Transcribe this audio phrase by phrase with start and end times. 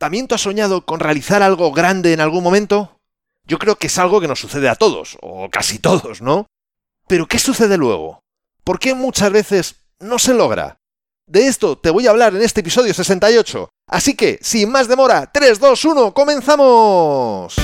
[0.00, 2.96] ¿También tú has soñado con realizar algo grande en algún momento?
[3.46, 6.46] Yo creo que es algo que nos sucede a todos, o casi todos, ¿no?
[7.06, 8.22] Pero ¿qué sucede luego?
[8.64, 10.78] ¿Por qué muchas veces no se logra?
[11.26, 13.68] De esto te voy a hablar en este episodio 68.
[13.88, 17.56] Así que, sin más demora, 3, 2, 1, comenzamos.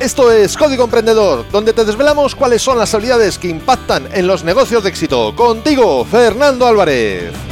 [0.00, 4.44] Esto es Código Emprendedor, donde te desvelamos cuáles son las habilidades que impactan en los
[4.44, 5.36] negocios de éxito.
[5.36, 7.51] Contigo, Fernando Álvarez.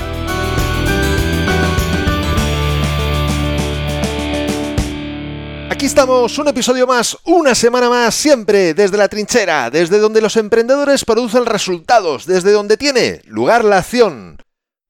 [5.81, 10.37] Aquí estamos, un episodio más, una semana más, siempre desde la trinchera, desde donde los
[10.37, 14.37] emprendedores producen resultados, desde donde tiene lugar la acción.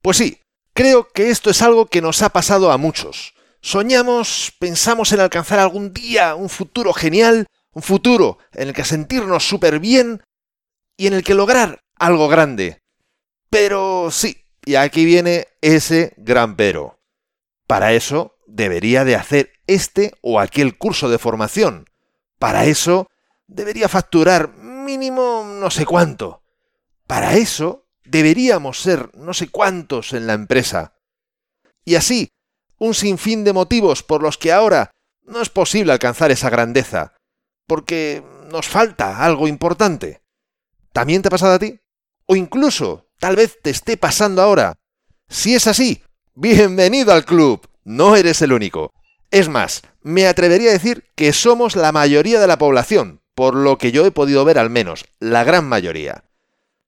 [0.01, 0.41] Pues sí,
[0.73, 3.35] creo que esto es algo que nos ha pasado a muchos.
[3.61, 9.47] Soñamos, pensamos en alcanzar algún día un futuro genial, un futuro en el que sentirnos
[9.47, 10.21] súper bien
[10.97, 12.81] y en el que lograr algo grande.
[13.49, 16.99] Pero sí, y aquí viene ese gran pero.
[17.65, 21.85] Para eso debería de hacer este o aquel curso de formación.
[22.37, 23.09] Para eso
[23.47, 26.43] debería facturar mínimo no sé cuánto.
[27.07, 30.95] Para eso deberíamos ser no sé cuántos en la empresa.
[31.85, 32.29] Y así,
[32.77, 34.91] un sinfín de motivos por los que ahora
[35.23, 37.13] no es posible alcanzar esa grandeza,
[37.67, 40.21] porque nos falta algo importante.
[40.91, 41.79] ¿También te ha pasado a ti?
[42.25, 44.77] O incluso, tal vez te esté pasando ahora.
[45.29, 46.03] Si es así,
[46.33, 47.70] bienvenido al club.
[47.83, 48.93] No eres el único.
[49.31, 53.77] Es más, me atrevería a decir que somos la mayoría de la población, por lo
[53.77, 56.25] que yo he podido ver al menos, la gran mayoría.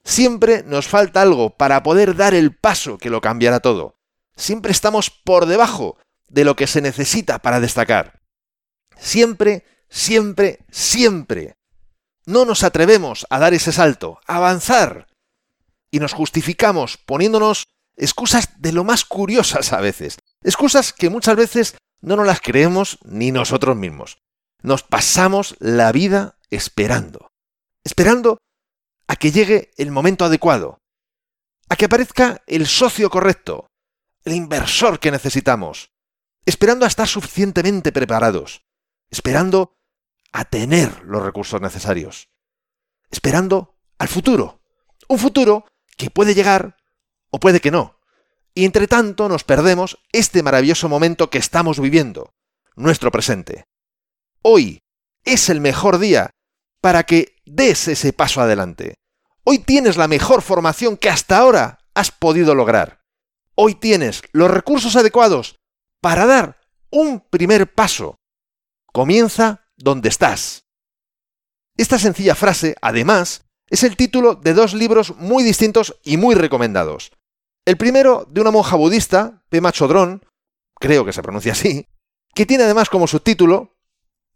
[0.04, 3.96] Siempre nos falta algo para poder dar el paso que lo cambiará todo.
[4.36, 8.22] Siempre estamos por debajo de lo que se necesita para destacar.
[8.98, 11.56] Siempre, siempre, siempre.
[12.26, 15.08] No nos atrevemos a dar ese salto, a avanzar.
[15.92, 20.18] Y nos justificamos poniéndonos excusas de lo más curiosas a veces.
[20.44, 24.18] Excusas que muchas veces no nos las creemos ni nosotros mismos.
[24.62, 27.32] Nos pasamos la vida esperando.
[27.84, 28.38] Esperando
[29.08, 30.80] a que llegue el momento adecuado.
[31.70, 33.68] A que aparezca el socio correcto.
[34.24, 35.92] El inversor que necesitamos.
[36.46, 38.64] Esperando a estar suficientemente preparados.
[39.10, 39.76] Esperando
[40.32, 42.30] a tener los recursos necesarios.
[43.12, 44.62] Esperando al futuro.
[45.08, 45.66] Un futuro
[45.98, 46.78] que puede llegar
[47.34, 48.00] o puede que no.
[48.54, 52.32] Y entre tanto nos perdemos este maravilloso momento que estamos viviendo,
[52.76, 53.66] nuestro presente.
[54.44, 54.84] Hoy
[55.26, 56.30] es el mejor día
[56.80, 58.94] para que des ese paso adelante.
[59.44, 63.02] Hoy tienes la mejor formación que hasta ahora has podido lograr.
[63.56, 65.56] Hoy tienes los recursos adecuados
[66.02, 66.62] para dar
[66.92, 68.18] un primer paso.
[68.92, 70.66] Comienza donde estás.
[71.78, 77.12] Esta sencilla frase, además, es el título de dos libros muy distintos y muy recomendados.
[77.66, 80.26] El primero de una monja budista, Pema Chodron,
[80.80, 81.88] creo que se pronuncia así,
[82.34, 83.78] que tiene además como subtítulo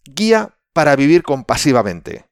[0.06, 2.26] Guía para vivir compasivamente.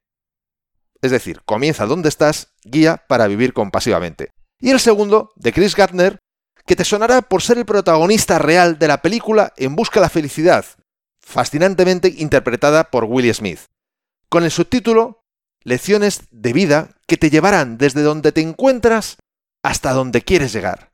[1.01, 4.31] Es decir, comienza donde estás, guía para vivir compasivamente.
[4.59, 6.19] Y el segundo, de Chris Gardner,
[6.66, 10.09] que te sonará por ser el protagonista real de la película En Busca de la
[10.09, 10.66] Felicidad,
[11.22, 13.59] fascinantemente interpretada por Willie Smith,
[14.29, 15.22] con el subtítulo
[15.63, 19.17] Lecciones de vida que te llevarán desde donde te encuentras
[19.66, 20.92] hasta donde quieres llegar.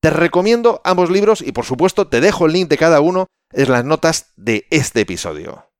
[0.00, 3.70] Te recomiendo ambos libros y por supuesto te dejo el link de cada uno en
[3.70, 5.70] las notas de este episodio.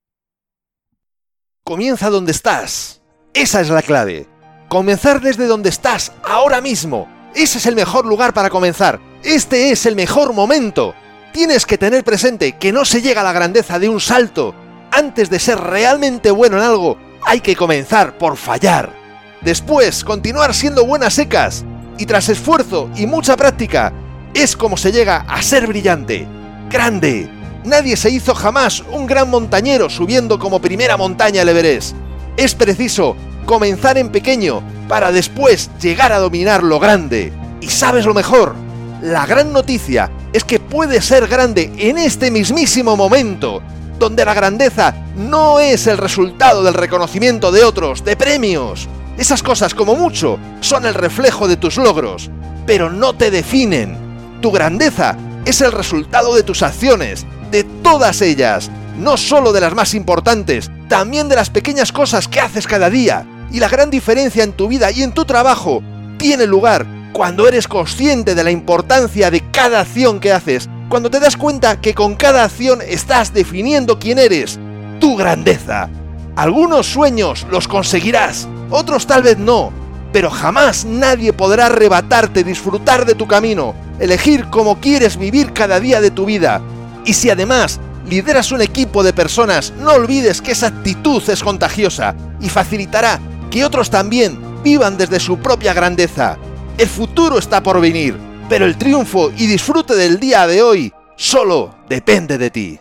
[1.64, 3.00] Comienza donde estás.
[3.32, 4.28] Esa es la clave.
[4.68, 7.08] Comenzar desde donde estás, ahora mismo.
[7.34, 9.00] Ese es el mejor lugar para comenzar.
[9.22, 10.94] Este es el mejor momento.
[11.32, 14.54] Tienes que tener presente que no se llega a la grandeza de un salto.
[14.90, 18.92] Antes de ser realmente bueno en algo, hay que comenzar por fallar.
[19.40, 21.64] Después, continuar siendo buenas secas
[21.98, 23.92] y tras esfuerzo y mucha práctica,
[24.34, 26.26] es como se llega a ser brillante,
[26.70, 27.28] grande.
[27.64, 31.96] Nadie se hizo jamás un gran montañero subiendo como primera montaña el Everest.
[32.36, 33.16] Es preciso
[33.46, 37.32] comenzar en pequeño para después llegar a dominar lo grande.
[37.60, 38.54] Y sabes lo mejor,
[39.00, 43.62] la gran noticia es que puedes ser grande en este mismísimo momento,
[43.98, 48.88] donde la grandeza no es el resultado del reconocimiento de otros, de premios,
[49.18, 52.30] esas cosas, como mucho, son el reflejo de tus logros,
[52.66, 53.96] pero no te definen.
[54.40, 59.74] Tu grandeza es el resultado de tus acciones, de todas ellas, no solo de las
[59.74, 63.26] más importantes, también de las pequeñas cosas que haces cada día.
[63.52, 65.82] Y la gran diferencia en tu vida y en tu trabajo
[66.18, 71.20] tiene lugar cuando eres consciente de la importancia de cada acción que haces, cuando te
[71.20, 74.58] das cuenta que con cada acción estás definiendo quién eres,
[75.00, 75.88] tu grandeza.
[76.36, 79.72] Algunos sueños los conseguirás, otros tal vez no,
[80.12, 86.00] pero jamás nadie podrá arrebatarte disfrutar de tu camino, elegir cómo quieres vivir cada día
[86.00, 86.60] de tu vida.
[87.04, 87.78] Y si además
[88.08, 93.20] lideras un equipo de personas, no olvides que esa actitud es contagiosa y facilitará
[93.50, 96.36] que otros también vivan desde su propia grandeza.
[96.78, 101.76] El futuro está por venir, pero el triunfo y disfrute del día de hoy solo
[101.88, 102.80] depende de ti.